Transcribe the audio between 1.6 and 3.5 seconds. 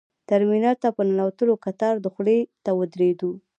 کتار دخولي ته ودرېدو.